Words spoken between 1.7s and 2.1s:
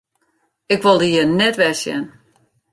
sjen!